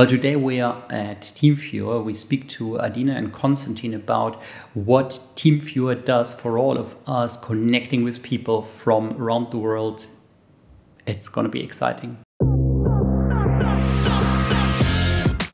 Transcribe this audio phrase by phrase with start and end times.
[0.00, 2.02] Well, today we are at TeamViewer.
[2.02, 4.42] We speak to Adina and Konstantin about
[4.72, 10.06] what TeamViewer does for all of us connecting with people from around the world.
[11.06, 12.16] It's going to be exciting.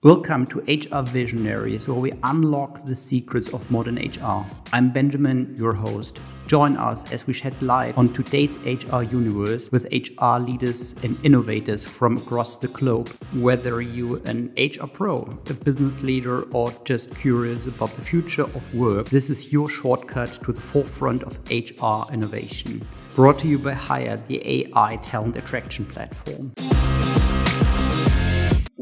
[0.04, 4.47] Welcome to HR Visionaries, where we unlock the secrets of modern HR.
[4.73, 6.21] I'm Benjamin, your host.
[6.47, 11.85] Join us as we shed light on today's HR universe with HR leaders and innovators
[11.85, 13.09] from across the globe.
[13.35, 18.75] Whether you're an HR pro, a business leader, or just curious about the future of
[18.75, 22.87] work, this is your shortcut to the forefront of HR innovation.
[23.17, 26.53] Brought to you by hyrd, the AI talent attraction platform.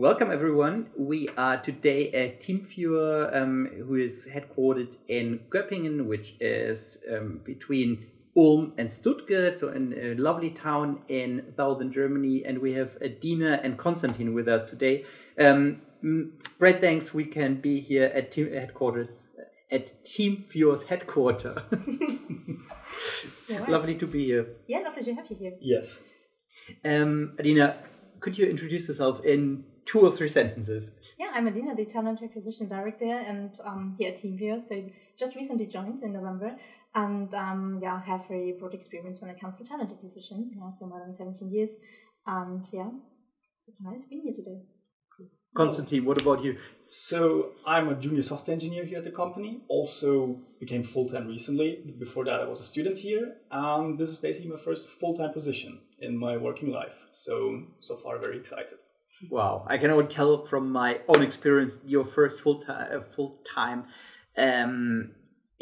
[0.04, 0.90] Welcome, everyone.
[0.98, 8.08] We are today at TeamViewer, um, who is headquartered in Göppingen, which is um, between
[8.36, 12.44] Ulm and Stuttgart, so in a lovely town in southern Germany.
[12.44, 15.06] And we have Adina and Konstantin with us today.
[15.40, 15.80] Um,
[16.58, 19.28] great thanks we can be here at team headquarters,
[19.70, 21.56] at TeamViewer's headquarters.
[23.48, 23.69] right.
[23.70, 24.48] Lovely to be here.
[24.66, 25.55] Yeah, lovely to have you here.
[25.62, 25.98] Yes.
[26.84, 27.78] Um, Adina,
[28.20, 30.90] could you introduce yourself in two or three sentences.
[31.18, 34.60] Yeah, I'm Adina, the talent acquisition director, and um, here at TeamViewer.
[34.60, 34.84] So
[35.18, 36.56] just recently joined in November,
[36.94, 40.50] and um, yeah, have very broad experience when it comes to talent acquisition.
[40.54, 41.78] Yeah, so more than 17 years,
[42.26, 42.91] and yeah,
[43.56, 44.62] super nice being here today.
[45.54, 46.56] Konstantin, what about you?
[46.88, 49.60] So I'm a junior software engineer here at the company.
[49.69, 51.94] Also became full time recently.
[51.96, 55.32] Before that, I was a student here, and this is basically my first full time
[55.32, 56.96] position in my working life.
[57.12, 58.78] So so far, very excited.
[59.30, 63.41] Wow, I can only tell from my own experience, your first full time uh, full
[63.44, 63.84] time
[64.36, 65.12] um,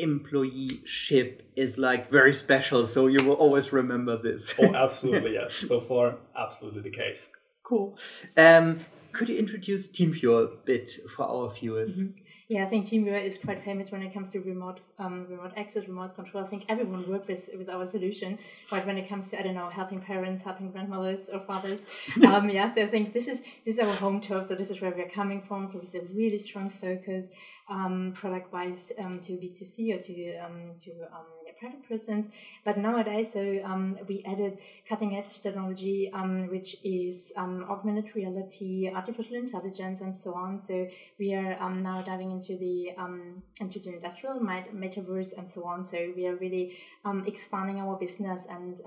[0.01, 2.87] employeeship is like very special.
[2.87, 4.55] So you will always remember this.
[4.59, 5.55] oh, absolutely, yes.
[5.55, 7.29] So far, absolutely the case.
[7.63, 7.97] Cool.
[8.37, 8.81] Um,
[9.13, 12.03] could you introduce TeamViewer a bit for our viewers?
[12.03, 12.23] Mm-hmm.
[12.53, 15.89] Yeah, I think TeamViewer is quite famous when it comes to remote um, remote access,
[15.89, 16.45] remote control.
[16.45, 18.39] I think everyone worked with with our solution,
[18.71, 18.85] right?
[18.85, 21.87] When it comes to I don't know, helping parents, helping grandmothers or fathers.
[22.27, 24.49] um, yeah, so I think this is this is our home turf.
[24.49, 25.67] So this is where we're coming from.
[25.67, 27.31] So it's a really strong focus,
[27.71, 31.29] um, product wise, um, to B two C or to um, to um,
[31.63, 32.27] private persons.
[32.65, 34.59] But nowadays, so um, we added
[34.89, 40.59] cutting edge technology, um, which is um, augmented reality, artificial intelligence, and so on.
[40.59, 45.65] So we are um, now diving into the um, into the industrial metaverse and so
[45.65, 45.85] on.
[45.85, 48.81] So we are really um, expanding our business and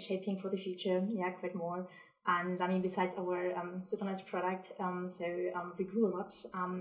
[0.00, 1.04] shaping for the future.
[1.08, 1.88] Yeah, quite more.
[2.26, 3.40] And I mean, besides our
[3.82, 4.72] super nice product,
[5.06, 5.26] so
[5.78, 6.32] we grew a lot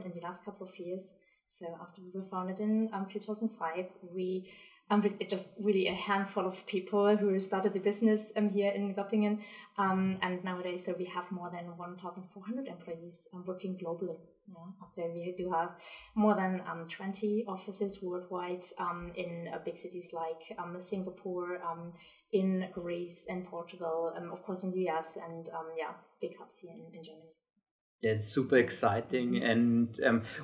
[0.06, 1.16] in the last couple of years.
[1.50, 4.48] So after we were founded in 2005, we
[4.90, 8.96] um, with just really a handful of people who started the business um, here in
[8.96, 9.40] Göppingen.
[9.78, 14.18] Um, and nowadays, so we have more than 1,400 employees um, working globally.
[14.48, 14.88] Yeah.
[14.92, 15.72] So we do have
[16.16, 21.60] more than um, 20 offices worldwide um, in uh, big cities like um, Singapore,
[22.32, 25.92] in Greece and Portugal, of course in the US, and yeah,
[26.22, 27.30] big hubs here in, in Germany.
[28.02, 29.44] That's super exciting.
[29.44, 30.00] And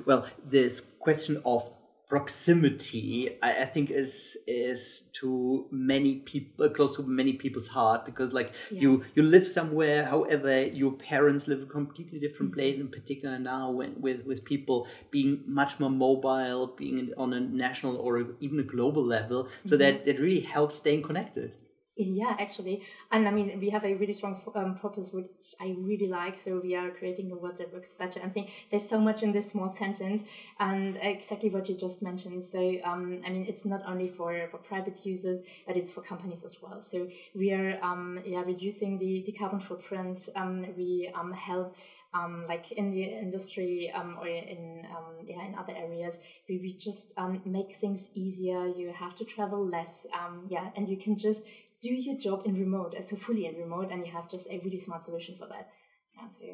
[0.05, 1.71] well, this question of
[2.15, 8.31] proximity I, I, think is is to many people close to many people's heart because
[8.31, 8.79] like yeah.
[8.83, 12.59] you you live somewhere however your parents live a completely different mm-hmm.
[12.61, 17.41] place in particular now when with with people being much more mobile being on a
[17.65, 19.79] national or even a global level so mm-hmm.
[19.79, 21.53] that that really helps staying connected
[21.97, 25.27] yeah, actually, and I mean, we have a really strong um, purpose, which
[25.61, 26.35] I really like.
[26.35, 28.19] So we are creating a world that works better.
[28.21, 30.25] I think there's so much in this small sentence,
[30.59, 32.43] and exactly what you just mentioned.
[32.43, 36.43] So, um, I mean, it's not only for for private users, but it's for companies
[36.43, 36.81] as well.
[36.81, 40.27] So we are, um, yeah, reducing the the carbon footprint.
[40.35, 41.75] Um, we um help.
[42.13, 46.17] Um, like in the industry um, or in um, yeah in other areas
[46.47, 50.87] we, we just um, make things easier you have to travel less um, yeah and
[50.87, 51.43] you can just
[51.81, 54.59] do your job in remote, uh, so fully in remote, and you have just a
[54.63, 55.69] really smart solution for that.
[56.15, 56.45] Yeah, so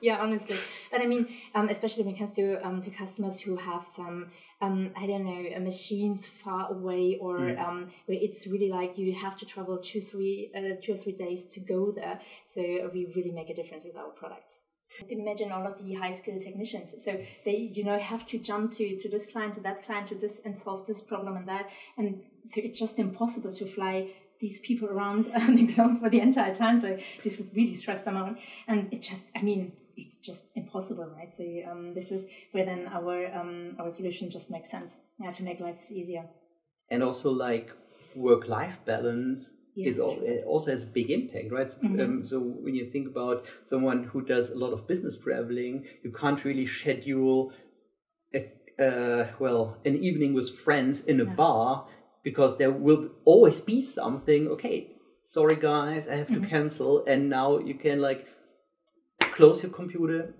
[0.00, 0.56] yeah, honestly,
[0.90, 4.30] but I mean, um, especially when it comes to um, to customers who have some
[4.60, 7.58] um, I don't know uh, machines far away, or mm.
[7.58, 11.16] um, where it's really like you have to travel two three uh, two or three
[11.16, 12.20] days to go there.
[12.44, 12.60] So
[12.92, 14.64] we really make a difference with our products.
[15.08, 16.94] Imagine all of the high skilled technicians.
[17.04, 20.14] So they, you know, have to jump to, to this client, to that client, to
[20.14, 21.70] this and solve this problem and that.
[21.98, 26.54] And so it's just impossible to fly these people around the globe for the entire
[26.54, 26.80] time.
[26.80, 28.38] So this would really stress them out.
[28.68, 31.32] And it just, I mean, it's just impossible, right?
[31.32, 35.42] So um, this is where then our um, our solution just makes sense, yeah, to
[35.42, 36.24] make lives easier.
[36.90, 37.70] And also like
[38.14, 41.68] work life balance is also has a big impact, right?
[41.68, 42.00] Mm-hmm.
[42.00, 46.12] Um, so when you think about someone who does a lot of business traveling, you
[46.12, 47.52] can't really schedule
[48.32, 51.34] a, uh, well an evening with friends in a yeah.
[51.34, 51.86] bar
[52.24, 54.48] because there will always be something.
[54.48, 54.90] Okay,
[55.22, 56.50] sorry guys, I have to mm-hmm.
[56.50, 58.26] cancel, and now you can like
[59.20, 60.34] close your computer,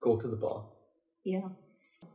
[0.00, 0.64] go to the bar.
[1.22, 1.48] Yeah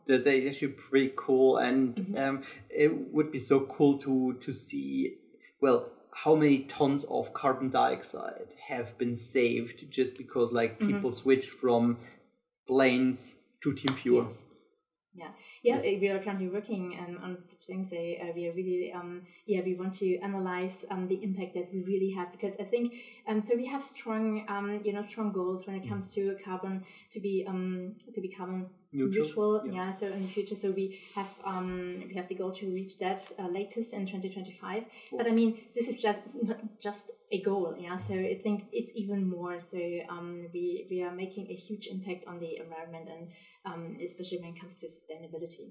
[0.06, 2.18] that's actually pretty cool and mm-hmm.
[2.18, 5.16] um, it would be so cool to to see
[5.62, 10.94] well how many tons of carbon dioxide have been saved just because like mm-hmm.
[10.94, 11.98] people switch from
[12.68, 14.46] planes to TeamViewer yes.
[15.18, 15.28] Yeah,
[15.64, 16.02] yeah, yes.
[16.02, 17.94] we are currently working um, on things.
[17.94, 21.84] Uh, we are really, um, yeah, we want to analyze um, the impact that we
[21.84, 22.94] really have because I think,
[23.26, 26.84] um, so we have strong, um, you know, strong goals when it comes to carbon
[27.12, 29.26] to be, um, to be carbon neutral.
[29.26, 29.74] neutral yeah.
[29.74, 29.92] yeah.
[29.92, 33.32] So in the future, so we have, um, we have the goal to reach that
[33.40, 34.84] uh, latest in twenty twenty five.
[35.12, 37.76] But I mean, this is just not just a goal.
[37.78, 37.96] Yeah.
[37.96, 39.60] So I think it's even more.
[39.62, 39.78] So
[40.10, 43.32] um, we we are making a huge impact on the environment and
[43.66, 45.70] um, especially when it comes to sustainability.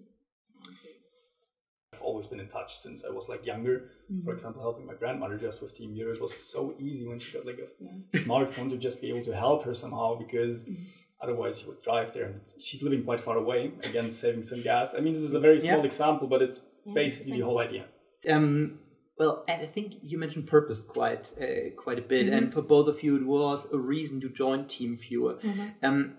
[1.94, 3.91] I've always been in touch since I was like younger.
[4.11, 4.25] Mm-hmm.
[4.25, 6.15] For example, helping my grandmother just with TeamViewer.
[6.15, 8.21] It was so easy when she got like a yeah.
[8.21, 10.82] smartphone to just be able to help her somehow because mm-hmm.
[11.25, 13.73] Otherwise she would drive there and she's living quite far away.
[13.82, 14.94] Again, saving some gas.
[14.97, 15.91] I mean, this is a very small yeah.
[15.93, 17.85] example, but it's yeah, basically the whole idea.
[18.31, 18.79] Um,
[19.19, 22.37] well, I think you mentioned purpose quite uh, quite a bit, mm-hmm.
[22.37, 25.35] and for both of you, it was a reason to join TeamViewer.
[25.41, 25.87] Mm-hmm.
[25.87, 26.15] Um,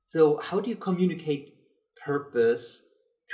[0.00, 1.54] so, how do you communicate
[2.04, 2.64] purpose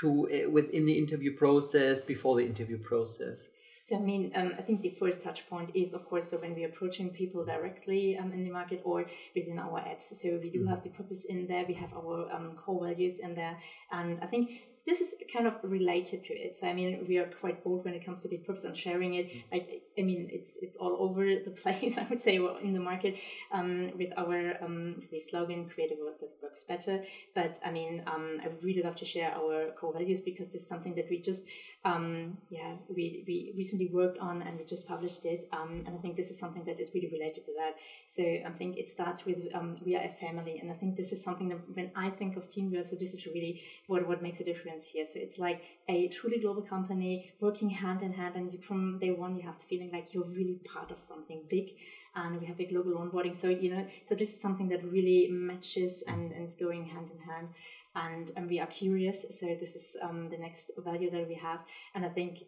[0.00, 3.49] to uh, within the interview process before the interview process?
[3.90, 6.54] So, I mean, um, I think the first touch point is, of course, so when
[6.54, 9.04] we're approaching people directly um, in the market or
[9.34, 10.16] within our ads.
[10.16, 10.69] So, we do mm-hmm.
[10.69, 13.58] have the purpose in there, we have our um, core values in there.
[13.90, 16.56] And I think this is kind of related to it.
[16.56, 19.15] So I mean, we are quite bold when it comes to the purpose and sharing
[19.15, 19.31] it.
[19.53, 21.99] Like, I mean, it's it's all over the place.
[21.99, 23.19] I would say in the market
[23.53, 27.05] um, with our um, the slogan "Creative work that works better."
[27.35, 30.69] But I mean, um, I really love to share our core values because this is
[30.69, 31.44] something that we just
[31.85, 35.49] um, yeah we we recently worked on and we just published it.
[35.53, 37.77] Um, and I think this is something that is really related to that.
[38.09, 41.12] So I think it starts with um, we are a family, and I think this
[41.12, 44.41] is something that when I think of TeamViewer, so this is really what what makes
[44.41, 45.06] a difference here.
[45.06, 49.37] So it's like a truly global company working hand in hand, and from day one,
[49.37, 51.70] you have the feeling like you're really part of something big.
[52.14, 55.28] And we have a global onboarding, so you know, so this is something that really
[55.31, 57.49] matches and, and is going hand in hand.
[57.94, 61.61] And and we are curious, so this is um, the next value that we have.
[61.94, 62.44] And I think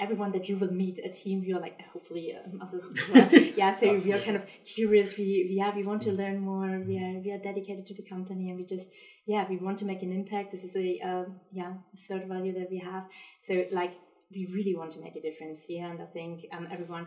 [0.00, 3.70] everyone that you will meet a team we are like hopefully um, us as yeah
[3.70, 5.16] so we are kind of curious.
[5.16, 6.80] We, we yeah we want to learn more.
[6.86, 8.90] We are we are dedicated to the company and we just
[9.26, 10.52] yeah we want to make an impact.
[10.52, 11.74] This is a uh, yeah
[12.06, 13.04] third value that we have.
[13.40, 13.94] So like
[14.30, 15.64] we really want to make a difference.
[15.66, 17.06] Here and i think um, everyone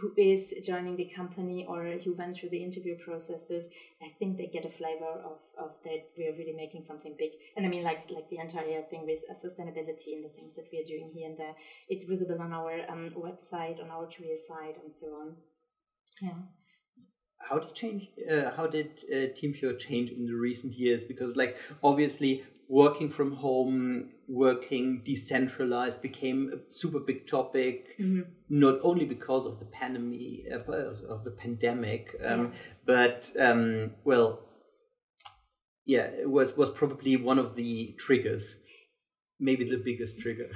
[0.00, 3.68] who is joining the company or who went through the interview processes,
[4.02, 7.32] I think they get a flavor of, of that we are really making something big.
[7.56, 10.68] And I mean, like like the entire thing with uh, sustainability and the things that
[10.72, 11.54] we are doing here and there,
[11.88, 15.36] it's visible on our um, website, on our career site, and so on.
[16.20, 16.42] Yeah
[17.48, 21.56] how did change uh, how did uh, TeamViewer change in the recent years because like
[21.82, 28.22] obviously working from home working decentralized became a super big topic mm-hmm.
[28.48, 30.72] not only because of the pandemic uh,
[31.08, 32.50] of the pandemic um, yeah.
[32.86, 34.40] but um, well
[35.84, 38.56] yeah it was was probably one of the triggers
[39.38, 40.48] maybe the biggest trigger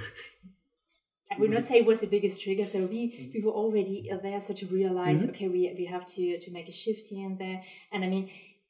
[1.31, 2.65] I would not say it was the biggest trigger.
[2.65, 5.31] So we, we were already there, so to realize, mm-hmm.
[5.31, 7.61] okay, we, we have to, to make a shift here and there.
[7.91, 8.29] And I mean,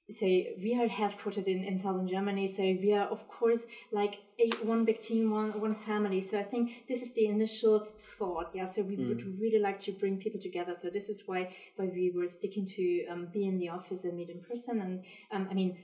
[0.10, 4.50] say we are headquartered in, in southern Germany, so we are of course like a
[4.64, 6.22] one big team, one one family.
[6.22, 8.52] So I think this is the initial thought.
[8.54, 8.66] Yeah.
[8.66, 9.08] So we mm.
[9.10, 10.76] would really like to bring people together.
[10.76, 14.16] So this is why why we were sticking to um, be in the office and
[14.16, 14.82] meet in person.
[14.82, 15.78] And um, I mean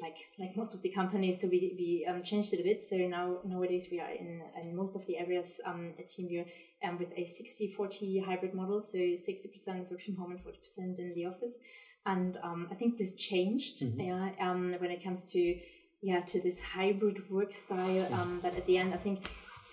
[0.00, 2.82] like like most of the companies, so we, we um, changed it a bit.
[2.82, 6.46] So now nowadays we are in, in most of the areas um, at TeamViewer
[6.84, 11.26] um, with a 60-40 hybrid model, so 60% work from home and 40% in the
[11.26, 11.58] office.
[12.06, 14.00] And um, I think this changed mm-hmm.
[14.00, 15.58] yeah, um, when it comes to
[16.02, 18.06] yeah to this hybrid work style.
[18.14, 19.28] Um, but at the end, I think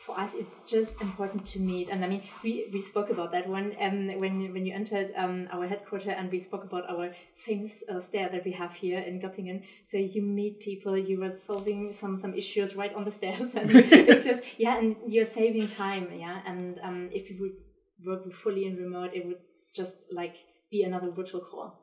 [0.05, 3.47] for us it's just important to meet and i mean we, we spoke about that
[3.47, 7.83] one um, when when you entered um, our headquarters and we spoke about our famous
[7.89, 11.93] uh, stair that we have here in göppingen so you meet people you were solving
[11.93, 16.07] some some issues right on the stairs and it's just yeah and you're saving time
[16.13, 17.57] yeah and um, if you would
[18.05, 19.39] work fully in remote it would
[19.73, 20.35] just like
[20.69, 21.82] be another virtual call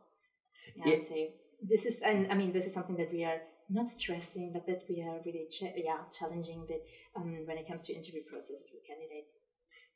[0.77, 1.05] yeah, yeah.
[1.09, 1.27] so
[1.63, 4.83] this is and i mean this is something that we are not stressing, but that
[4.89, 6.85] we are really ch- yeah challenging bit
[7.17, 9.39] um, when it comes to interview process with candidates.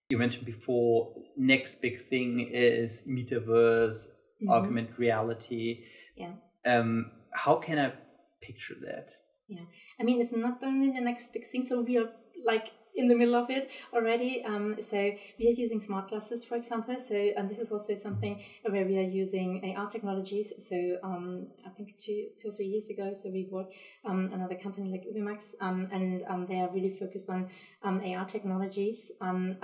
[0.08, 4.50] you mentioned before, next big thing is metaverse, mm-hmm.
[4.50, 5.84] augmented reality.
[6.16, 6.34] Yeah.
[6.64, 7.92] Um, how can I
[8.40, 9.10] picture that?
[9.48, 9.66] Yeah,
[10.00, 11.62] I mean, it's not only the next big thing.
[11.64, 12.10] So we are
[12.46, 14.44] like in the middle of it already.
[14.44, 14.96] Um, so
[15.38, 16.96] we are using smart glasses, for example.
[16.98, 20.52] So and this is also something where we are using AR technologies.
[20.58, 23.70] So um, I think two, two or three years ago, so we bought
[24.04, 27.48] um, another company like Ubimax, um, and um, they are really focused on
[27.82, 29.56] um, AR technologies, and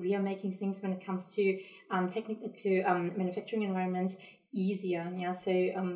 [0.00, 1.60] we are making things when it comes to
[1.90, 2.82] um, to
[3.16, 4.16] manufacturing environments
[4.52, 5.12] easier.
[5.16, 5.50] Yeah, so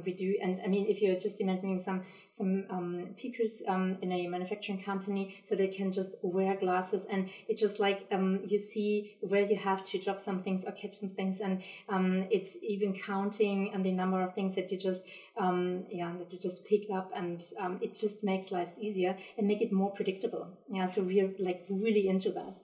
[0.04, 2.02] we do, and I mean, if you're just imagining some
[2.40, 7.28] some um, pickers um, in a manufacturing company, so they can just wear glasses, and
[7.48, 10.94] it's just like um, you see where you have to drop some things or catch
[10.94, 15.04] some things, and um, it's even counting and the number of things that you just
[15.36, 19.46] um, yeah that you just picked up, and um, it just makes lives easier and
[19.46, 20.48] make it more predictable.
[20.72, 22.54] Yeah, so we're like really into that.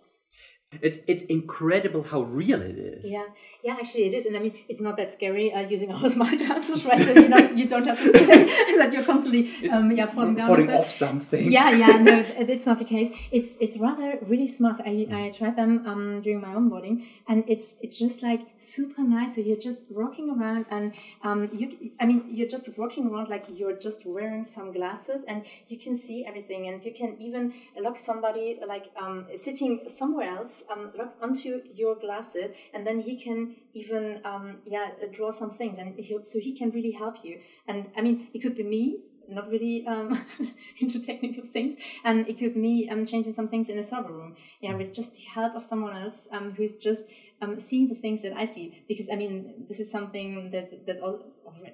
[0.83, 3.11] It's it's incredible how real it is.
[3.11, 3.26] Yeah,
[3.62, 6.38] yeah, actually it is, and I mean it's not that scary uh, using our smart
[6.38, 7.00] glasses, right?
[7.00, 8.26] So you know you don't have to feel
[8.78, 11.50] that you're constantly um, yeah falling down, falling off something.
[11.50, 12.16] Yeah, yeah, no,
[12.54, 13.11] it's not the case.
[13.30, 14.80] It's it's rather really smart.
[14.85, 19.35] I, I tried them um, during my onboarding, and it's it's just like super nice.
[19.35, 23.47] So you're just walking around, and um, you I mean you're just walking around like
[23.49, 27.99] you're just wearing some glasses, and you can see everything, and you can even look
[27.99, 30.92] somebody like um, sitting somewhere else um,
[31.23, 36.18] onto your glasses, and then he can even um, yeah draw some things, and he,
[36.23, 37.40] so he can really help you.
[37.66, 40.25] And I mean, it could be me not really um,
[40.78, 44.37] into technical things, and it could me um, changing some things in a server room.
[44.61, 47.04] Yeah, with just the help of someone else um, who's just
[47.42, 48.85] um, seeing the things that I see.
[48.88, 51.25] Because I mean, this is something that that also,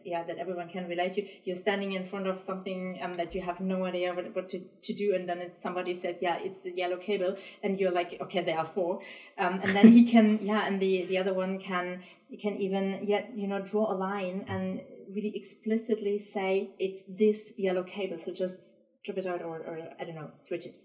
[0.04, 1.26] yeah that everyone can relate to.
[1.44, 4.61] You're standing in front of something um, that you have no idea what, what to,
[4.61, 8.18] to do, and then it, somebody says, "Yeah, it's the yellow cable," and you're like,
[8.21, 9.00] "Okay, there are four.
[9.38, 12.02] Um, and then he can, yeah, and the the other one can
[12.40, 14.80] can even yet you know draw a line and
[15.14, 18.19] really explicitly say it's this yellow cable.
[18.19, 18.57] So just
[19.04, 20.76] drop it out or, or I don't know, switch it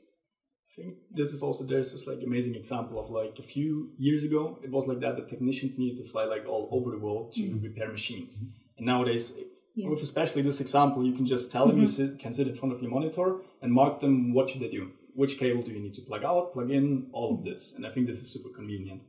[0.77, 4.23] I think this is also there's this like amazing example of like a few years
[4.23, 7.33] ago it was like that the technicians needed to fly like all over the world
[7.33, 7.63] to mm-hmm.
[7.63, 8.43] repair machines
[8.77, 9.33] and nowadays
[9.75, 9.89] yeah.
[9.89, 11.81] with especially this example you can just tell them mm-hmm.
[11.81, 14.69] you sit, can sit in front of your monitor and mark them what should they
[14.69, 17.85] do which cable do you need to plug out plug in all of this and
[17.85, 19.01] i think this is super convenient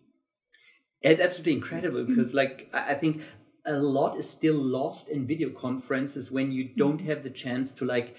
[1.02, 3.20] it's absolutely incredible because like i think
[3.66, 7.08] a lot is still lost in video conferences when you don't mm-hmm.
[7.08, 8.16] have the chance to like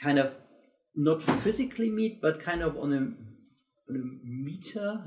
[0.00, 0.36] kind of
[0.94, 2.96] not physically meet, but kind of on a,
[3.90, 5.04] on a meter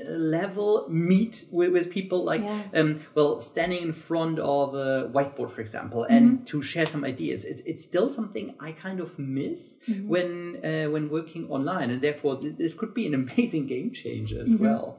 [0.00, 2.62] uh, level meet with, with people like yeah.
[2.72, 6.44] um, well standing in front of a whiteboard for example and mm-hmm.
[6.44, 10.08] to share some ideas it's, it's still something i kind of miss mm-hmm.
[10.08, 14.48] when uh, when working online and therefore this could be an amazing game changer as
[14.48, 14.64] mm-hmm.
[14.64, 14.98] well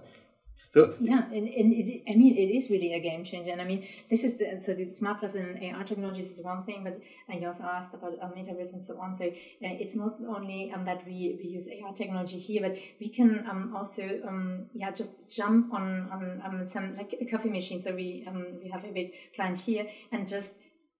[0.73, 3.51] so yeah, and, and it, I mean it is really a game changer.
[3.51, 6.63] And I mean this is the so the smart glass and AR technologies is one
[6.63, 6.99] thing, but
[7.29, 9.13] and you also asked about um, metaverse and so on.
[9.13, 13.09] So uh, it's not only um, that we, we use AR technology here, but we
[13.09, 17.79] can um, also um, yeah just jump on on um, some like a coffee machine.
[17.79, 20.53] So we um, we have a big client here and just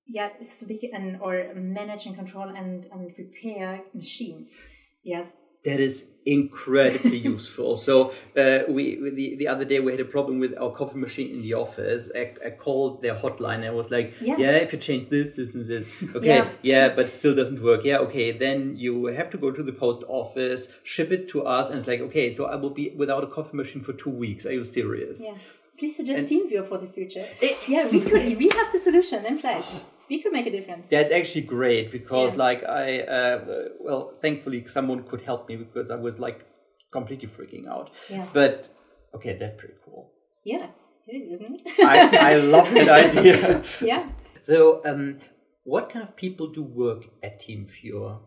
[0.05, 4.59] yeah speak and or manage and control and and repair machines.
[5.03, 7.77] Yes, that is incredibly useful.
[7.77, 11.31] So uh, we the, the other day we had a problem with our coffee machine
[11.33, 12.09] in the office.
[12.15, 14.35] I, I called their hotline and I was like, yeah.
[14.37, 14.51] yeah.
[14.51, 16.49] if you change this, this, and this, okay, yeah.
[16.61, 17.83] yeah, but still doesn't work.
[17.83, 21.69] Yeah, okay, then you have to go to the post office, ship it to us,
[21.69, 24.45] and it's like, okay, so I will be without a coffee machine for two weeks.
[24.45, 25.21] Are you serious?
[25.23, 25.35] Yeah.
[25.77, 27.25] Please suggest TeamViewer for the future.
[27.41, 28.37] It, yeah, we could.
[28.37, 29.75] we have the solution in place
[30.09, 30.87] we could make a difference.
[30.87, 32.39] That's actually great because, yeah.
[32.39, 33.45] like, I uh,
[33.79, 36.45] well, thankfully, someone could help me because I was like
[36.91, 37.91] completely freaking out.
[38.09, 38.27] Yeah.
[38.33, 38.69] But
[39.15, 40.11] okay, that's pretty cool.
[40.43, 40.67] Yeah,
[41.07, 41.85] it is, isn't it?
[41.85, 43.63] I, I love that idea.
[43.81, 44.09] yeah.
[44.41, 45.19] So, um,
[45.63, 48.19] what kind of people do work at TeamViewer?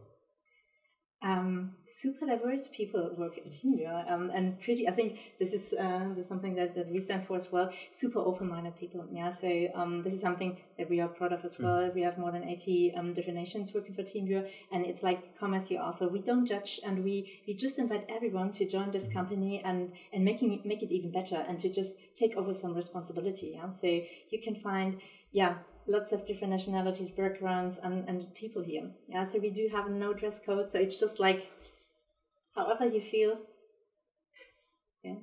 [1.26, 4.88] Um, super diverse people work at TeamViewer, um, and pretty.
[4.88, 7.72] I think this is uh, this is something that, that we stand for as well.
[7.90, 9.04] Super open-minded people.
[9.10, 11.64] Yeah, so um, this is something that we are proud of as hmm.
[11.64, 11.80] well.
[11.80, 11.94] Mm.
[11.94, 15.52] We have more than eighty um, different nations working for TeamViewer, and it's like come
[15.52, 15.92] as you are.
[15.92, 19.92] So we don't judge, and we we just invite everyone to join this company and
[20.12, 23.54] and making make it even better, and to just take over some responsibility.
[23.56, 24.98] Yeah, so you can find
[25.32, 25.54] yeah
[25.86, 28.90] lots of different nationalities, backgrounds, and, and people here.
[29.08, 31.50] Yeah, so we do have no dress code, so it's just like
[32.54, 33.38] however you feel.
[35.02, 35.16] Yeah.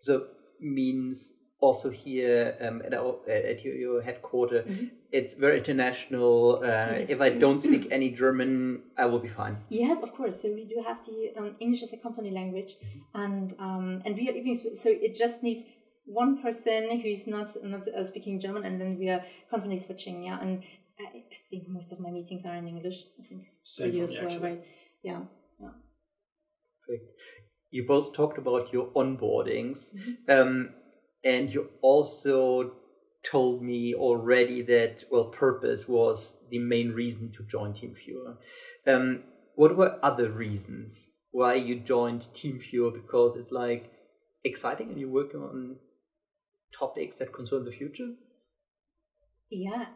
[0.00, 0.26] So
[0.60, 4.66] means also here um, at, our, at your, your headquarters.
[4.66, 4.86] Mm-hmm.
[5.12, 6.56] It's very international.
[6.56, 7.10] Uh, yes.
[7.10, 9.58] If I don't speak any German, I will be fine.
[9.68, 10.42] Yes, of course.
[10.42, 13.22] So we do have the um, English as a company language, mm-hmm.
[13.22, 15.62] and um, and we are even so it just needs
[16.04, 20.24] one person who is not not uh, speaking German, and then we are constantly switching.
[20.24, 20.62] Yeah, and
[20.98, 23.04] I, I, think most of my meetings are in English.
[23.18, 24.64] I think Same for me, well, right?
[25.02, 25.20] Yeah.
[25.60, 25.68] Yeah.
[26.86, 27.10] Perfect.
[27.70, 29.94] You both talked about your onboardings.
[29.94, 30.30] Mm-hmm.
[30.30, 30.70] Um,
[31.24, 32.72] and you also
[33.24, 38.36] told me already that well purpose was the main reason to join TeamViewer
[38.88, 39.22] um,
[39.54, 43.92] what were other reasons why you joined TeamViewer because it's like
[44.44, 45.76] exciting and you're working on
[46.78, 48.10] topics that concern the future?
[49.50, 49.86] Yeah.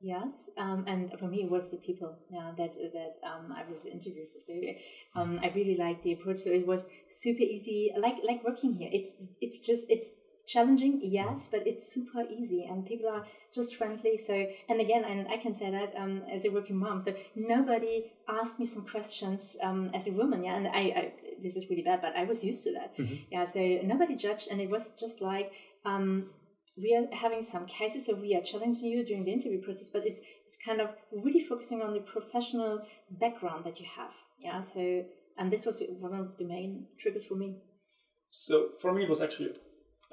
[0.00, 0.50] Yes.
[0.58, 4.28] Um, and for me it was the people yeah that that um, i was interviewed
[4.46, 4.76] with.
[5.16, 6.40] Um, i really liked the approach.
[6.40, 8.90] So it was super easy like like working here.
[8.92, 10.08] It's it's just it's
[10.46, 14.18] challenging yes but it's super easy and people are just friendly.
[14.18, 17.00] So and again and i can say that um, as a working mom.
[17.00, 21.12] So nobody asked me some questions um, as a woman yeah and I, I,
[21.44, 22.96] this is really bad but i was used to that.
[22.98, 23.14] Mm-hmm.
[23.30, 25.52] yeah so nobody judged and it was just like
[25.84, 26.30] um,
[26.76, 30.06] we are having some cases so we are challenging you during the interview process but
[30.06, 34.14] it's it's kind of really focusing on the professional background that you have.
[34.40, 35.04] Yeah so
[35.38, 37.56] and this was one of the main triggers for me.
[38.28, 39.50] So for me it was actually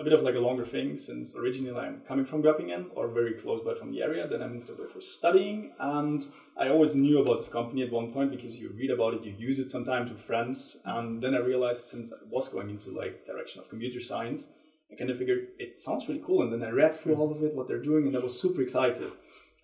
[0.02, 3.34] a bit of like a longer thing since originally I'm coming from Göppingen or very
[3.34, 4.28] close by from the area.
[4.28, 6.28] Then I moved away for studying, and
[6.58, 9.36] I always knew about this company at one point because you read about it, you
[9.38, 13.26] use it sometimes with friends, and then I realized since I was going into like
[13.26, 14.48] direction of computer science,
[14.92, 17.44] I kind of figured it sounds really cool, and then I read through all of
[17.44, 19.16] it, what they're doing, and I was super excited.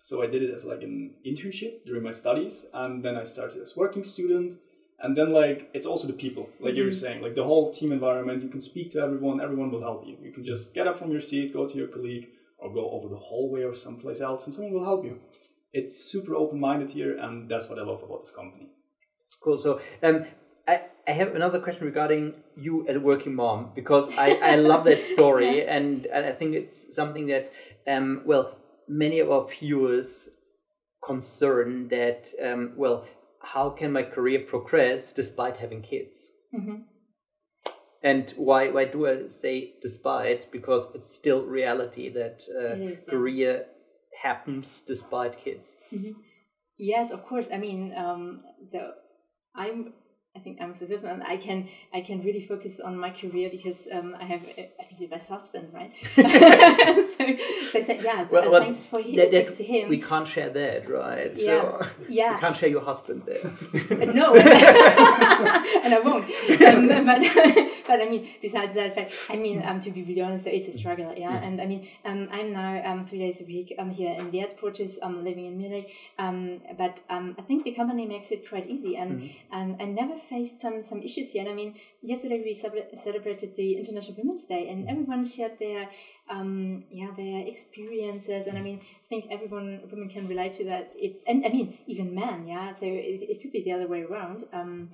[0.02, 3.60] So I did it as like an internship during my studies, and then I started
[3.60, 4.54] as working student
[5.00, 6.78] and then like it's also the people like mm-hmm.
[6.78, 9.80] you were saying like the whole team environment you can speak to everyone everyone will
[9.80, 10.16] help you.
[10.22, 12.28] You can just get up from your seat go to your colleague
[12.58, 15.20] or go over the hallway or someplace else and someone will help you.
[15.72, 18.68] It's super open-minded here and that's what i love about this company.
[19.40, 19.58] Cool.
[19.58, 20.24] So um
[20.66, 24.84] I, I have another question regarding you as a working mom because I, I love
[24.84, 27.50] that story and, and I think it's something that
[27.86, 30.28] um, well many of our viewers
[31.02, 33.06] concern that um, well
[33.52, 36.30] how can my career progress despite having kids?
[36.54, 36.82] Mm-hmm.
[38.02, 40.46] And why why do I say despite?
[40.52, 43.66] Because it's still reality that uh, career
[44.22, 45.74] happens despite kids.
[45.92, 46.12] Mm-hmm.
[46.78, 47.48] Yes, of course.
[47.52, 48.92] I mean, um, so
[49.56, 49.92] I'm
[50.38, 53.88] I think I'm successful and I can I can really focus on my career because
[53.92, 55.92] um, I have I think the best husband, right?
[56.14, 56.22] so,
[57.70, 59.88] so, I said, yeah, well, well, thanks for him, that, thanks to him.
[59.88, 61.32] We can't share that, right?
[61.34, 62.34] Yeah, so yeah.
[62.34, 63.42] We can't share your husband there.
[64.14, 64.34] no,
[65.84, 66.24] and I won't.
[66.62, 67.20] Um, but
[67.88, 70.72] but I mean, besides that fact, I mean, um, to be really honest, it's a
[70.72, 71.40] struggle, yeah.
[71.40, 71.46] Mm.
[71.46, 74.38] And I mean, um, I'm now um three days a week I'm here in the
[74.38, 78.68] headquarters, um living in Munich, um, but um I think the company makes it quite
[78.68, 79.34] easy, and mm.
[79.50, 81.42] um I never faced some some issues here.
[81.42, 85.88] And I mean, yesterday we celebrated the International Women's Day, and everyone shared their
[86.30, 88.46] um, yeah their experiences.
[88.46, 90.92] And I mean, I think everyone women can relate to that.
[90.96, 92.74] It's and I mean even men, yeah.
[92.74, 94.44] So it, it could be the other way around.
[94.52, 94.90] Um,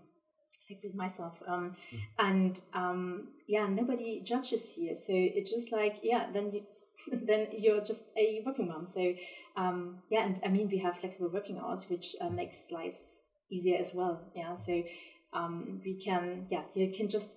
[0.70, 2.00] like with myself um, mm.
[2.18, 6.62] and um, yeah nobody judges here so it's just like yeah then you
[7.26, 9.12] then you're just a working mom so
[9.56, 13.20] um, yeah and i mean we have flexible working hours which uh, makes lives
[13.50, 14.82] easier as well yeah so
[15.34, 17.30] um, we can yeah you can just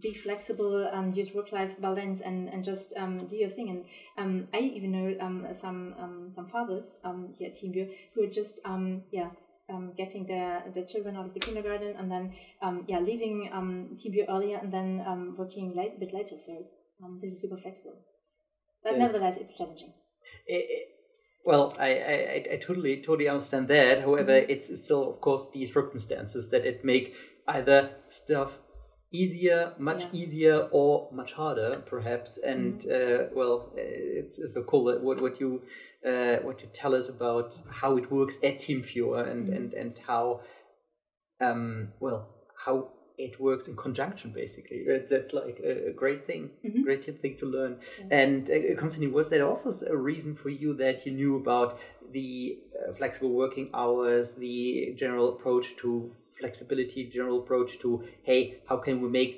[0.00, 3.68] be flexible and use work-life balance and, and just um, do your thing.
[3.70, 3.84] And
[4.16, 8.30] um, I even know um, some um, some fathers um, here at TeamViewer who are
[8.30, 9.30] just um, yeah
[9.70, 13.90] um, getting their the children out of the kindergarten and then um, yeah leaving um,
[13.94, 16.38] TeamViewer earlier and then um, working late, a bit later.
[16.38, 16.64] So
[17.04, 17.98] um, this is super flexible.
[18.82, 18.98] But yeah.
[19.00, 19.92] nevertheless it's challenging.
[20.46, 20.88] It, it,
[21.44, 24.00] well, I, I, I totally totally understand that.
[24.00, 24.50] However, mm-hmm.
[24.50, 27.14] it's, it's still, of course, the circumstances that it make
[27.48, 28.58] either stuff
[29.12, 30.10] easier, much yeah.
[30.12, 32.38] easier, or much harder, perhaps.
[32.38, 33.24] And mm-hmm.
[33.24, 35.62] uh, well, it's, it's so cool what what you
[36.06, 39.56] uh, what you tell us about how it works at TeamViewer and mm-hmm.
[39.56, 40.40] and and how
[41.40, 42.28] um, well
[42.64, 42.90] how
[43.26, 46.82] it works in conjunction basically that's like a, great thing mm-hmm.
[46.82, 48.12] great thing to learn mm-hmm.
[48.20, 51.78] and uh, Konstantin was that also a reason for you that you knew about
[52.12, 58.76] the uh, flexible working hours the general approach to flexibility general approach to hey how
[58.76, 59.32] can we make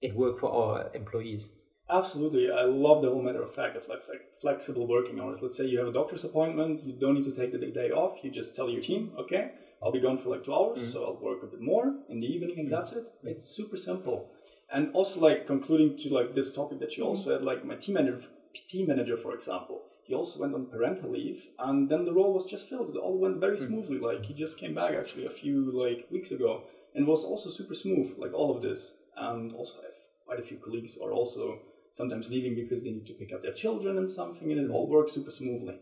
[0.00, 1.50] it work for our employees
[1.88, 2.50] Absolutely.
[2.50, 4.02] I love the whole matter of fact of like,
[4.40, 5.40] flexible working hours.
[5.40, 8.24] Let's say you have a doctor's appointment, you don't need to take the day off.
[8.24, 10.90] You just tell your team, okay, I'll be gone for like two hours, mm-hmm.
[10.90, 12.74] so I'll work a bit more in the evening, and mm-hmm.
[12.74, 13.10] that's it.
[13.22, 14.30] It's super simple.
[14.72, 17.10] And also, like concluding to like this topic that you mm-hmm.
[17.10, 18.28] also had, like my team manager
[18.66, 22.44] team manager, for example, he also went on parental leave, and then the role was
[22.44, 22.90] just filled.
[22.90, 23.98] It all went very smoothly.
[23.98, 26.62] Like he just came back actually a few like weeks ago,
[26.94, 28.14] and was also super smooth.
[28.16, 31.58] Like all of this, and also have quite a few colleagues who are also
[31.90, 34.88] sometimes leaving because they need to pick up their children and something, and it all
[34.88, 35.78] works super smoothly.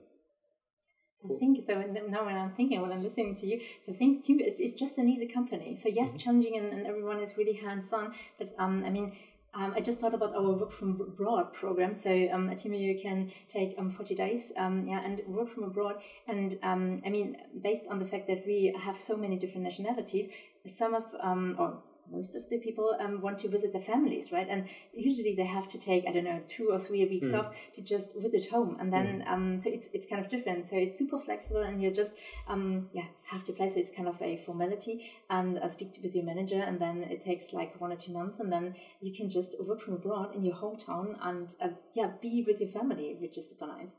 [1.25, 1.83] I think so.
[2.09, 4.99] Now, when I'm thinking, when I'm listening to you, I think too, it's, it's just
[4.99, 5.75] an easy company.
[5.75, 6.19] So yes, mm-hmm.
[6.19, 8.15] challenging, and, and everyone is really hands-on.
[8.39, 9.17] But um, I mean,
[9.55, 11.95] um, I just thought about our work from abroad program.
[11.95, 15.65] So um, at Team you can take um, 40 days, um, yeah, and work from
[15.65, 15.97] abroad.
[16.29, 20.29] And um, I mean, based on the fact that we have so many different nationalities,
[20.67, 21.79] some of um, or
[22.11, 24.47] most of the people um, want to visit their families, right?
[24.49, 27.39] And usually they have to take, I don't know, two or three weeks mm.
[27.39, 28.77] off to just visit home.
[28.81, 29.33] And then, mm.
[29.33, 30.69] um, so it's, it's kind of different.
[30.69, 32.13] So it's super flexible and you just,
[32.49, 33.69] um, yeah, have to play.
[33.69, 36.61] So it's kind of a formality and uh, speak with your manager.
[36.61, 38.41] And then it takes like one or two months.
[38.41, 42.45] And then you can just work from abroad in your hometown and, uh, yeah, be
[42.47, 43.97] with your family, which is super nice.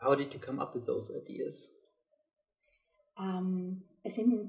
[0.00, 1.70] How did you come up with those ideas?
[3.16, 3.82] Um,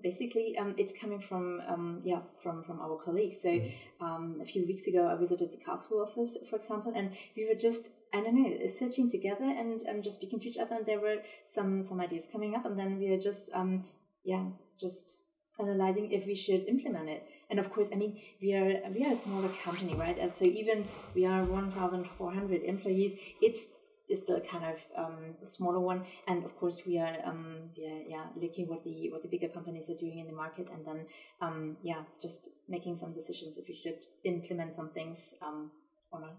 [0.02, 3.41] basically um, it's coming from um, yeah from from our colleagues.
[3.41, 4.06] So mm-hmm.
[4.06, 7.60] um, a few weeks ago, I visited the Karlsruhe office, for example, and we were
[7.60, 11.00] just I don't know searching together and, and just speaking to each other, and there
[11.00, 13.86] were some some ideas coming up, and then we were just um,
[14.24, 14.45] yeah
[14.80, 15.24] just
[15.60, 17.24] analyzing if we should implement it.
[17.50, 20.17] And of course, I mean we are we are a smaller company, right?
[20.17, 23.17] And so even we are one thousand four hundred employees.
[23.41, 23.65] It's
[24.10, 26.04] is the kind of um, smaller one.
[26.28, 29.89] And of course, we are um, yeah, yeah looking what the what the bigger companies
[29.89, 31.06] are doing in the market, and then
[31.41, 35.72] um, yeah, just making some decisions if we should implement some things um,
[36.12, 36.38] or not.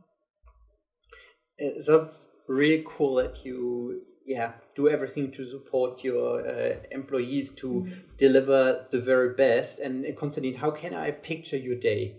[1.59, 7.69] It sounds really cool that you yeah do everything to support your uh, employees to
[7.69, 8.01] mm-hmm.
[8.19, 9.79] deliver the very best.
[9.79, 12.17] And uh, Konstantin, how can I picture your day?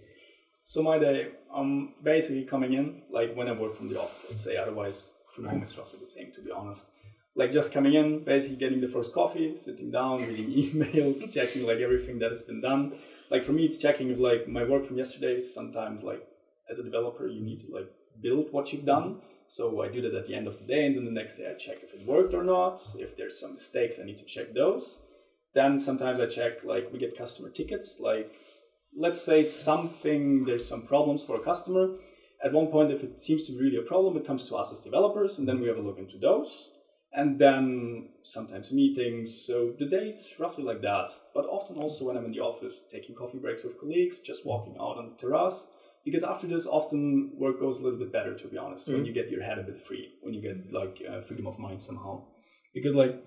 [0.63, 4.23] So my day, I'm basically coming in like when I work from the office.
[4.29, 6.89] Let's say otherwise home it's roughly the same to be honest.
[7.35, 11.79] Like just coming in basically getting the first coffee sitting down reading emails checking like
[11.79, 12.93] everything that has been done.
[13.29, 16.27] Like for me it's checking if like my work from yesterday sometimes like
[16.69, 17.89] as a developer you need to like
[18.21, 19.21] build what you've done.
[19.47, 21.49] So i do that at the end of the day and then the next day
[21.49, 24.53] i check if it worked or not if there's some mistakes i need to check
[24.53, 24.99] those.
[25.53, 28.33] Then sometimes i check like we get customer tickets like
[28.97, 31.95] let's say something there's some problems for a customer
[32.43, 34.71] at one point, if it seems to be really a problem, it comes to us
[34.71, 36.69] as developers, and then we have a look into those.
[37.13, 39.45] And then sometimes meetings.
[39.45, 41.12] So the day is roughly like that.
[41.36, 44.77] But often also when I'm in the office, taking coffee breaks with colleagues, just walking
[44.80, 45.67] out on the terrace.
[46.06, 48.97] Because after this, often work goes a little bit better, to be honest, mm-hmm.
[48.97, 51.60] when you get your head a bit free, when you get like uh, freedom of
[51.60, 52.23] mind somehow.
[52.73, 53.21] Because like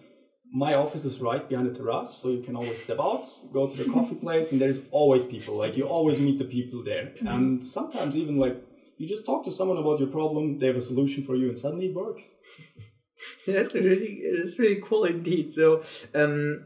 [0.52, 3.76] my office is right behind the terrace, so you can always step out, go to
[3.76, 5.56] the coffee place, and there's always people.
[5.56, 7.28] Like you always meet the people there, mm-hmm.
[7.28, 8.56] and sometimes even like
[8.98, 11.58] you just talk to someone about your problem, they have a solution for you, and
[11.58, 12.34] suddenly it works.
[13.46, 15.52] that's really that's really cool indeed.
[15.52, 15.82] So,
[16.14, 16.64] um,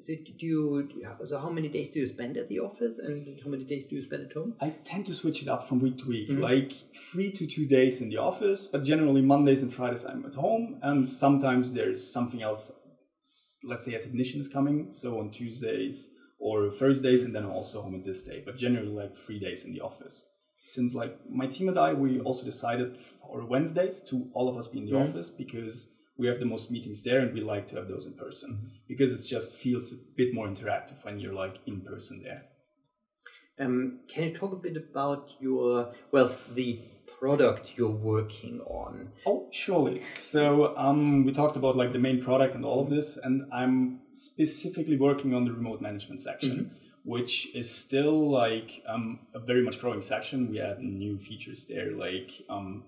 [0.00, 0.88] so do you
[1.24, 3.96] so how many days do you spend at the office, and how many days do
[3.96, 4.54] you spend at home?
[4.60, 6.42] I tend to switch it up from week to week, mm-hmm.
[6.42, 6.72] like
[7.12, 10.78] three to two days in the office, but generally Mondays and Fridays I'm at home,
[10.82, 12.72] and sometimes there's something else.
[13.64, 17.82] Let's say a technician is coming, so on Tuesdays or Thursdays, and then I'm also
[17.82, 18.42] home at this day.
[18.44, 20.24] But generally, like three days in the office
[20.66, 24.66] since like my team and I, we also decided for Wednesdays to all of us
[24.66, 25.08] be in the mm-hmm.
[25.08, 28.14] office because we have the most meetings there and we like to have those in
[28.14, 28.66] person mm-hmm.
[28.88, 32.46] because it just feels a bit more interactive when you're like in person there.
[33.60, 36.80] Um, can you talk a bit about your well the
[37.20, 39.12] product you're working on?
[39.24, 40.00] Oh, surely.
[40.00, 44.00] So um, we talked about like the main product and all of this, and I'm
[44.14, 46.56] specifically working on the remote management section.
[46.56, 50.50] Mm-hmm which is still like um, a very much growing section.
[50.50, 52.84] We add new features there like um,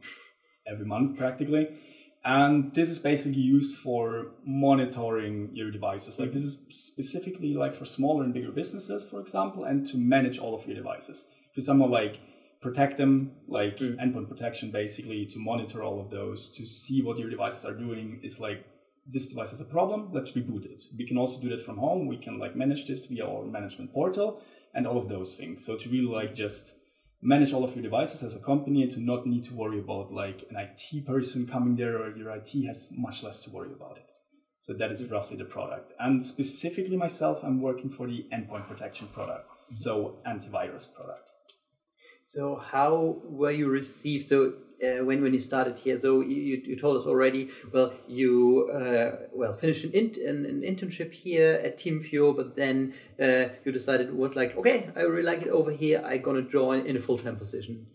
[0.67, 1.79] every month practically.
[2.25, 6.19] And this is basically used for monitoring your devices.
[6.19, 10.39] Like this is specifically like for smaller and bigger businesses, for example, and to manage
[10.39, 11.27] all of your devices.
[11.55, 12.19] To somehow like
[12.61, 13.97] protect them, like mm.
[14.03, 18.19] endpoint protection, basically to monitor all of those, to see what your devices are doing
[18.25, 18.67] is like
[19.11, 20.83] this device has a problem, let's reboot it.
[20.97, 22.07] We can also do that from home.
[22.07, 24.42] We can like manage this via our management portal
[24.75, 25.64] and all of those things.
[25.64, 26.75] So to really like just
[27.23, 30.12] manage all of your devices as a company and to not need to worry about
[30.12, 33.97] like an IT person coming there or your IT has much less to worry about
[33.97, 34.12] it.
[34.61, 35.92] So that is roughly the product.
[35.99, 39.49] And specifically myself, I'm working for the endpoint protection product.
[39.49, 39.75] Mm-hmm.
[39.77, 41.33] So antivirus product.
[42.27, 44.29] So how were you received?
[44.29, 45.97] So uh, when when you started here.
[45.97, 47.51] So you, you told us already.
[47.73, 52.95] Well, you uh, well finished an, int, an, an, internship here at TeamViewer, but then
[53.21, 56.03] uh, you decided it was like, okay, I really like it over here.
[56.05, 57.87] I'm gonna join in a full time position.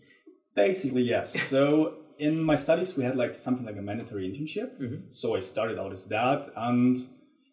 [0.54, 1.40] Basically, yes.
[1.50, 5.12] so in my studies, we had like something like a mandatory internship.
[5.12, 6.42] So I started out as that.
[6.56, 6.96] And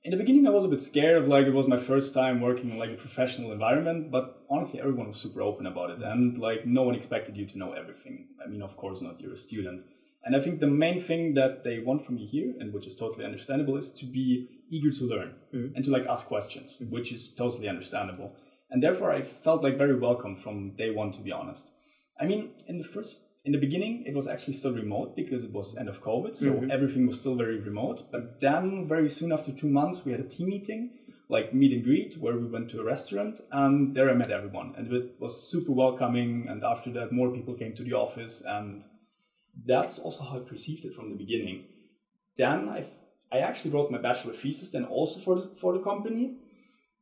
[0.04, 2.42] in the beginning, I was a bit scared of like, it was my first time
[2.42, 4.10] working in like a professional environment.
[4.10, 6.02] But honestly, everyone was super open about it.
[6.02, 8.28] And like, no one expected you to know everything.
[8.44, 9.84] I mean, of course not, you're a student.
[10.24, 12.96] And I think the main thing that they want from me here, and which is
[12.96, 15.76] totally understandable, is to be eager to learn mm-hmm.
[15.76, 16.94] and to like ask questions, mm-hmm.
[16.94, 18.36] which is totally understandable.
[18.70, 21.72] And therefore, I felt like very welcome from day one, to be honest.
[22.20, 25.52] I mean, in the first, in the beginning, it was actually still remote because it
[25.52, 26.70] was end of COVID, so mm-hmm.
[26.70, 28.04] everything was still very remote.
[28.12, 30.92] But then, very soon after two months, we had a team meeting,
[31.28, 34.76] like meet and greet, where we went to a restaurant, and there I met everyone,
[34.78, 36.46] and it was super welcoming.
[36.50, 38.86] And after that, more people came to the office, and
[39.66, 41.66] that's also how I perceived it from the beginning.
[42.38, 42.86] Then I,
[43.32, 46.38] I actually wrote my bachelor thesis, then also for the, for the company,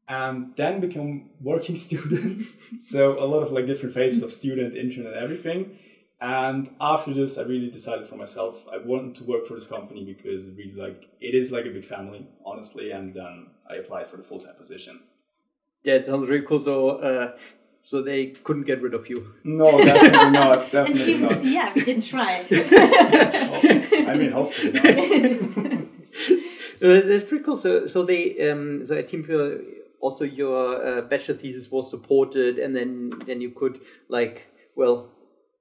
[0.07, 2.45] and then become working student.
[2.79, 5.77] so a lot of like different phases of student, intern, and everything.
[6.21, 10.03] And after this, I really decided for myself I wanted to work for this company
[10.03, 12.91] because it really like it is like a big family, honestly.
[12.91, 14.99] And then I applied for the full time position.
[15.83, 16.59] Yeah, it sounds really cool.
[16.59, 17.37] So, uh,
[17.81, 19.33] so they couldn't get rid of you.
[19.45, 20.71] No, definitely not.
[20.71, 21.45] Definitely people, not.
[21.45, 22.45] yeah, we didn't try.
[22.51, 25.85] I mean, hopefully not.
[26.81, 27.57] Uh, that's pretty cool.
[27.57, 29.61] So, so they, um, so at TeamViewer,
[29.99, 35.09] also your uh, bachelor thesis was supported, and then then you could like, well,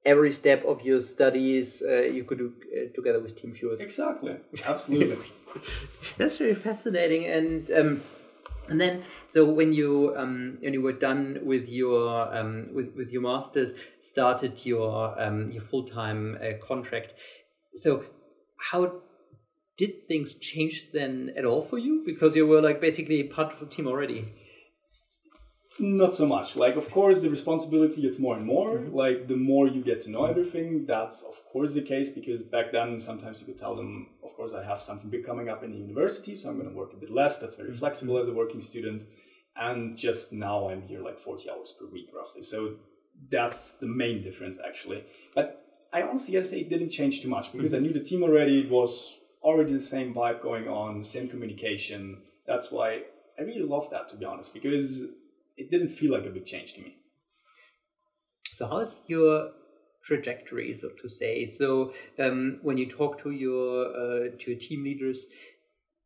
[0.05, 4.37] every step of your studies uh, you could do uh, together with TeamViewers Exactly.
[4.65, 5.19] Absolutely.
[6.19, 8.03] That's very fascinating, and um,
[8.69, 13.11] and then so when you um, when you were done with your um, with with
[13.11, 17.15] your masters, started your um, your full time uh, contract.
[17.75, 18.05] So
[18.59, 19.01] how
[19.77, 22.03] did things change then at all for you?
[22.05, 24.27] Because you were like basically part of the team already.
[25.81, 26.57] Not so much.
[26.57, 28.79] Like, of course, the responsibility gets more and more.
[28.79, 28.95] Mm-hmm.
[28.95, 32.73] Like, the more you get to know everything, that's of course the case because back
[32.73, 35.71] then sometimes you could tell them, of course, I have something big coming up in
[35.71, 37.39] the university, so I'm going to work a bit less.
[37.39, 37.79] That's very mm-hmm.
[37.79, 39.05] flexible as a working student.
[39.57, 42.43] And just now I'm here like 40 hours per week, roughly.
[42.43, 42.77] So
[43.31, 45.05] that's the main difference, actually.
[45.35, 47.87] But I honestly gotta say it didn't change too much because I mm-hmm.
[47.87, 48.61] knew the team already.
[48.61, 52.23] It was already the same vibe going on, same communication.
[52.47, 53.03] That's why
[53.39, 55.05] I really love that, to be honest, because
[55.59, 56.97] it didn't feel like a big change to me.
[58.53, 59.51] So how's your
[60.03, 61.47] trajectory, so to say?
[61.47, 65.27] So um, when you talk to your uh, to your team leaders,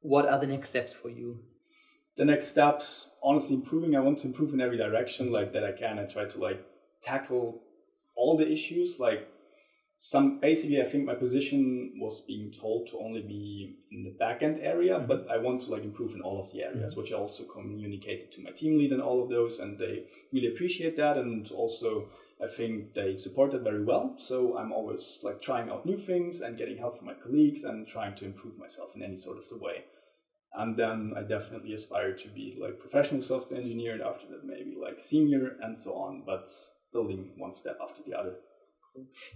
[0.01, 1.41] what are the next steps for you?
[2.17, 3.97] The next steps, honestly, improving.
[3.97, 5.99] I want to improve in every direction, like that I can.
[5.99, 6.65] I try to like
[7.03, 7.63] tackle
[8.17, 8.99] all the issues.
[8.99, 9.29] Like
[10.05, 14.43] some, basically, I think my position was being told to only be in the back
[14.43, 15.07] end area, mm-hmm.
[15.07, 17.01] but I want to like improve in all of the areas, mm-hmm.
[17.01, 20.49] which I also communicated to my team lead and all of those, and they really
[20.49, 21.19] appreciate that.
[21.19, 22.09] And also,
[22.43, 24.15] I think they support it very well.
[24.17, 27.87] So I'm always like trying out new things and getting help from my colleagues and
[27.87, 29.85] trying to improve myself in any sort of the way.
[30.53, 34.75] And then I definitely aspire to be like professional software engineer, and after that maybe
[34.75, 36.25] like senior and so on.
[36.27, 36.49] But
[36.93, 38.35] building one step after the other.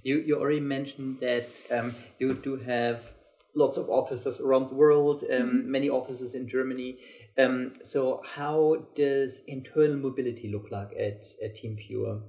[0.03, 3.13] You you already mentioned that um, you do have
[3.55, 6.99] lots of offices around the world, um, many offices in Germany.
[7.39, 12.21] Um, so how does internal mobility look like at, at TeamViewer?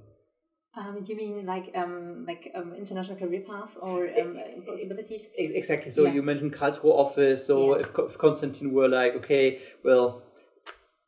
[0.74, 5.28] Um, you mean like um, like um, international career path or um, possibilities?
[5.36, 5.90] Exactly.
[5.90, 6.14] So Yeah.
[6.14, 7.44] you mentioned Karlsruhe office.
[7.46, 7.82] So Yeah.
[7.82, 10.22] if, if Konstantin were like, okay, well,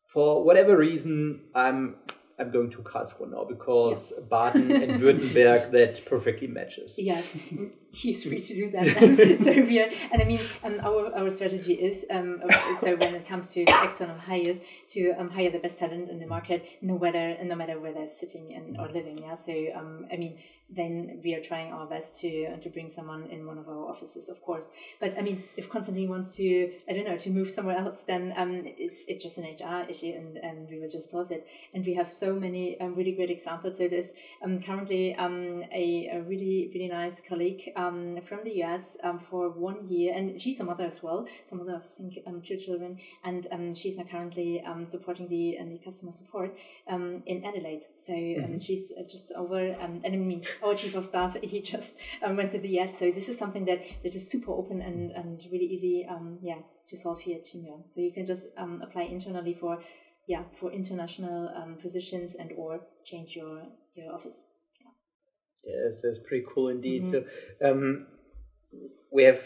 [0.07, 1.97] for whatever reason, I'm
[2.41, 6.99] I'm going to Karlsruhe now because Baden and Württemberg that perfectly matches.
[6.99, 7.25] Yes,
[7.93, 8.85] he's free to do that.
[8.85, 9.39] Then.
[9.47, 12.43] so we are, and I mean, um, our our strategy is um,
[12.79, 16.27] so when it comes to external hires to um, hire the best talent in the
[16.27, 19.19] market, no matter no matter where they're sitting and or living.
[19.19, 22.89] Yeah, so um, I mean, then we are trying our best to uh, to bring
[22.89, 24.71] someone in one of our offices, of course.
[25.01, 28.33] But I mean, if Konstantin wants to, I don't know, to move somewhere else, then
[28.37, 31.47] um, it's it's just an HR issue, and and we will just solve it.
[31.75, 33.79] And we have so many um, really great examples.
[33.79, 34.13] So there's
[34.45, 39.51] um, currently um, a, a really really nice colleague um, from the US um, for
[39.51, 41.27] one year, and she's a mother as well.
[41.49, 45.29] Some mother of I think um, two children, and um, she's now currently um, supporting
[45.29, 46.57] the um, the customer support
[46.89, 47.85] um, in Adelaide.
[47.97, 51.61] So um, she's uh, just over, um, and I mean our chief of staff he
[51.75, 52.99] just um, went to the US.
[52.99, 56.07] So this is something that that is super open and and really easy.
[56.09, 57.83] Um, yeah, to solve here at TeamViewer.
[57.89, 59.83] So you can just um, apply internally for
[60.27, 63.63] yeah for international um, positions and or change your
[63.95, 64.47] your office.
[65.65, 67.11] Yes, that's pretty cool indeed.
[67.11, 67.25] So
[67.65, 68.07] um,
[69.11, 69.43] we have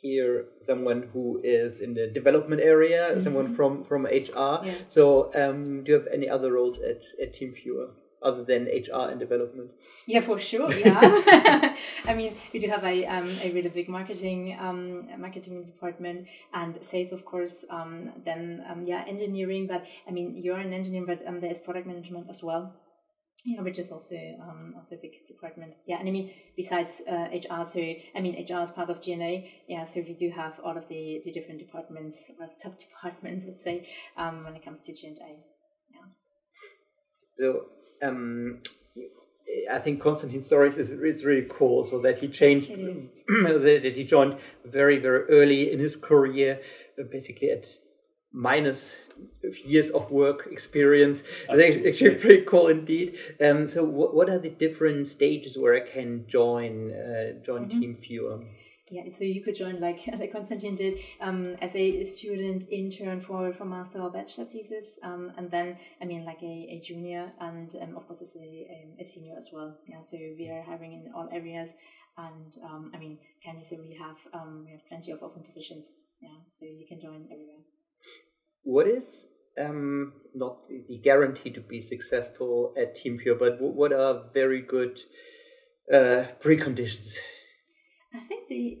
[0.00, 4.60] here someone who is in the development area, someone from from HR.
[4.64, 4.74] Yeah.
[4.88, 7.90] So um, do you have any other roles at at TeamViewer?
[8.22, 9.70] other than HR and development?
[10.06, 10.68] Yeah, for sure.
[10.84, 16.26] Yeah, I mean, we do have a um, a really big marketing um, marketing department
[16.52, 17.64] and sales, of course.
[17.70, 19.66] Um, then um, yeah, engineering.
[19.66, 22.74] But I mean, you're an engineer, but um, there is product management as well.
[23.44, 25.74] Yeah, which is also um, also a big department.
[25.86, 29.48] Yeah, and I mean, besides uh, HR, so I mean, HR is part of G&A.
[29.68, 33.62] Yeah, so we do have all of the, the different departments, or sub departments, let's
[33.62, 35.38] say, um, when it comes to G&A.
[35.94, 36.06] Yeah.
[37.34, 37.66] So
[38.02, 38.62] um,
[39.70, 41.84] I think Konstantin's stories is, is really cool.
[41.84, 42.68] So that he changed,
[43.28, 46.60] that he joined very very early in his career,
[47.10, 47.66] basically at
[48.36, 48.96] minus
[49.64, 51.22] years of work experience.
[51.48, 53.18] It's actually pretty cool indeed.
[53.40, 57.70] Um, so, what, what are the different stages where I can join uh, join mm
[57.70, 57.80] -hmm.
[57.80, 58.44] TeamViewer?
[58.88, 63.52] Yeah, so you could join like like Konstantin did um, as a student intern for
[63.52, 67.68] for master or bachelor thesis, um, and then I mean like a, a junior and
[67.82, 69.70] um, of course as a, a, a, senior as well.
[69.90, 71.70] Yeah, so we are hiring in all areas,
[72.16, 75.42] and um, I mean, kind of so we have um, we have plenty of open
[75.42, 75.86] positions.
[76.20, 77.62] Yeah, so you can join everywhere
[78.66, 84.60] what is um, not the guarantee to be successful at TeamViewer, but what are very
[84.60, 85.00] good
[85.92, 87.16] uh, preconditions?
[88.12, 88.78] I think the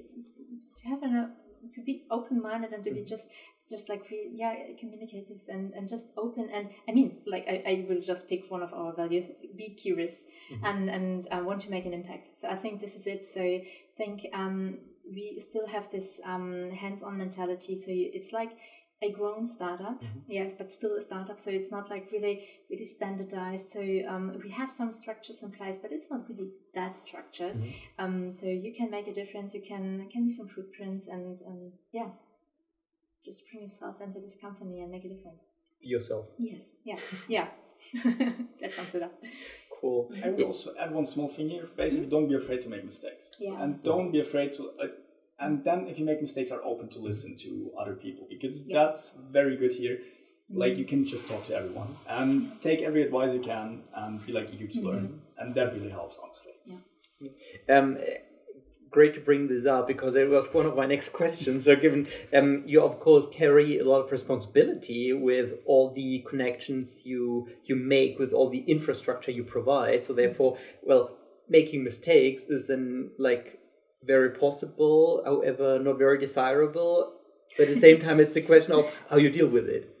[0.80, 1.30] to have a
[1.74, 3.08] to be open minded and to be mm-hmm.
[3.08, 3.28] just
[3.68, 7.86] just like free, yeah communicative and, and just open and I mean like I, I
[7.88, 10.18] will just pick one of our values be curious
[10.52, 10.64] mm-hmm.
[10.64, 13.40] and and uh, want to make an impact so I think this is it so
[13.40, 14.78] I think um,
[15.10, 18.50] we still have this um, hands on mentality so you, it's like
[19.02, 20.20] a grown startup, mm-hmm.
[20.26, 21.38] yes, but still a startup.
[21.38, 23.70] So it's not like really really standardized.
[23.70, 27.56] So um, we have some structures in place, but it's not really that structured.
[27.56, 28.04] Mm-hmm.
[28.04, 29.54] Um, so you can make a difference.
[29.54, 32.08] You can can leave some footprints, and um, yeah,
[33.24, 35.48] just bring yourself into this company and make a difference.
[35.80, 36.26] Be yourself.
[36.38, 36.74] Yes.
[36.84, 36.98] Yeah.
[37.28, 37.48] Yeah.
[38.60, 39.12] that sums it up.
[39.80, 40.10] Cool.
[40.24, 41.68] I would also add one small thing here.
[41.76, 42.10] Basically, mm-hmm.
[42.10, 43.30] don't be afraid to make mistakes.
[43.38, 43.60] Yeah.
[43.60, 44.70] And don't be afraid to.
[44.82, 44.86] Uh,
[45.38, 48.84] and then if you make mistakes are open to listen to other people because yeah.
[48.84, 49.98] that's very good here.
[50.50, 50.60] Mm-hmm.
[50.60, 54.32] like you can just talk to everyone and take every advice you can and be
[54.32, 54.86] like eager to mm-hmm.
[54.86, 56.52] learn and that really helps honestly.
[56.64, 57.76] Yeah.
[57.76, 57.98] Um,
[58.90, 61.64] great to bring this up because it was one of my next questions.
[61.64, 67.02] So given um, you of course carry a lot of responsibility with all the connections
[67.04, 70.04] you you make with all the infrastructure you provide.
[70.04, 71.16] So therefore well
[71.48, 73.58] making mistakes is then like
[74.06, 77.12] very possible, however, not very desirable.
[77.56, 79.96] But at the same time, it's a question of how you deal with it.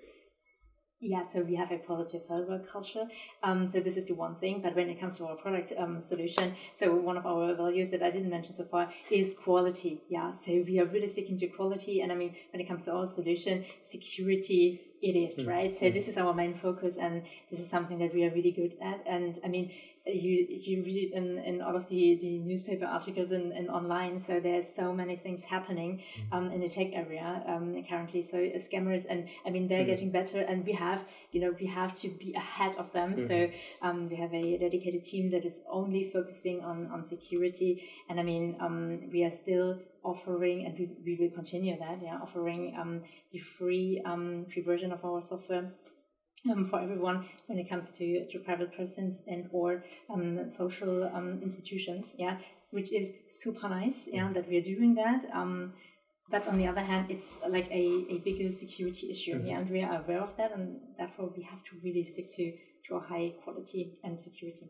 [0.98, 3.04] Yeah, so we have a positive work culture.
[3.42, 4.62] Um, so this is the one thing.
[4.62, 8.02] But when it comes to our product um, solution, so one of our values that
[8.02, 10.00] I didn't mention so far is quality.
[10.08, 12.00] Yeah, so we are really sticking to quality.
[12.00, 15.48] And I mean, when it comes to our solution, security it is, mm.
[15.48, 15.74] right?
[15.74, 15.92] So mm.
[15.92, 19.02] this is our main focus, and this is something that we are really good at.
[19.06, 19.70] And I mean,
[20.06, 24.38] you you read in, in all of the, the newspaper articles and, and online so
[24.38, 26.34] there's so many things happening mm-hmm.
[26.34, 29.90] um, in the tech area um, currently so uh, scammers and i mean they're mm-hmm.
[29.90, 33.26] getting better and we have you know we have to be ahead of them mm-hmm.
[33.26, 33.50] so
[33.82, 38.22] um, we have a dedicated team that is only focusing on on security and i
[38.22, 43.02] mean um, we are still offering and we, we will continue that yeah offering um,
[43.32, 45.72] the free um, free version of our software
[46.50, 51.40] um, for everyone when it comes to, to private persons and or um, social um,
[51.42, 52.36] institutions yeah
[52.70, 55.72] which is super nice yeah that we're doing that um,
[56.30, 59.46] but on the other hand it's like a, a bigger security issue mm-hmm.
[59.46, 62.52] yeah and we are aware of that and therefore we have to really stick to
[62.86, 64.68] to a high quality and security.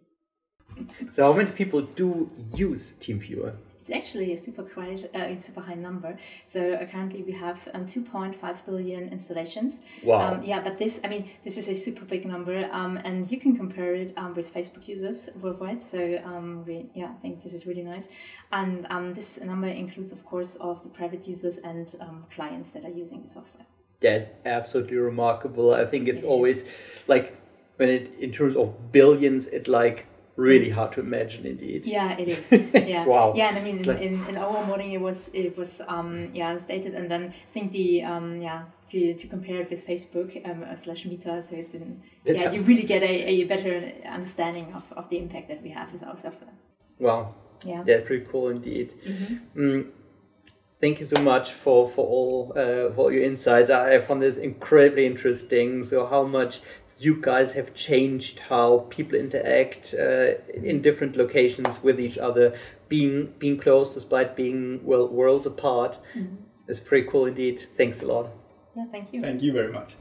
[1.12, 3.54] So how many people do use TeamViewer
[3.86, 6.18] it's actually a super quite, uh, super high number.
[6.44, 9.80] So uh, currently we have um, 2.5 billion installations.
[10.02, 10.34] Wow.
[10.34, 13.38] Um, yeah, but this, I mean, this is a super big number, um, and you
[13.38, 15.80] can compare it um, with Facebook users worldwide.
[15.80, 18.08] So um, we, yeah, I think this is really nice.
[18.50, 21.94] And um, this number includes, of course, of the private users and
[22.30, 23.66] clients that are using the software.
[24.00, 25.74] That's absolutely remarkable.
[25.74, 26.64] I think it's it always
[27.06, 27.36] like
[27.76, 31.86] when it in terms of billions, it's like really hard to imagine indeed.
[31.86, 32.46] Yeah it is.
[32.74, 33.04] Yeah.
[33.04, 33.32] Wow.
[33.34, 36.56] Yeah and i mean in, in, in, our morning it was it was um yeah
[36.58, 40.64] stated and then i think the um yeah to, to compare it with facebook um
[40.76, 45.08] slash meta so it been yeah you really get a, a better understanding of, of
[45.10, 46.56] the impact that we have with our software
[46.98, 47.34] wow.
[47.64, 47.82] Yeah.
[47.84, 48.94] That's pretty cool indeed.
[49.04, 49.60] Mm-hmm.
[49.60, 49.90] mm,
[50.80, 53.70] thank you so much for for all uh, for your insights.
[53.70, 55.84] I found this incredibly interesting.
[55.84, 56.60] So how much
[56.98, 62.54] you guys have changed how people interact uh, in different locations with each other,
[62.88, 65.98] being being close despite being well worlds apart.
[66.14, 66.36] Mm-hmm.
[66.68, 67.60] It's pretty cool indeed.
[67.76, 68.30] Thanks a lot.
[68.76, 69.22] Yeah, thank you.
[69.22, 69.96] Thank you very much.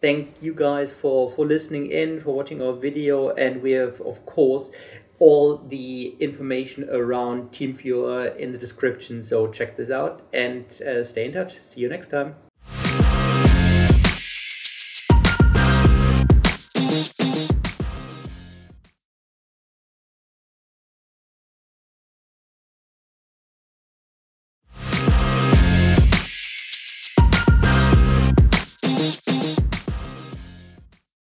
[0.00, 4.24] thank you guys for for listening in, for watching our video, and we have of
[4.26, 4.70] course
[5.18, 9.22] all the information around TeamViewer in the description.
[9.22, 11.60] So check this out and uh, stay in touch.
[11.60, 12.49] See you next time.